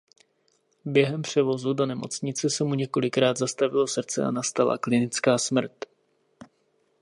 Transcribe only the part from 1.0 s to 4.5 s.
převozu do nemocnice se mu několikrát zastavilo srdce a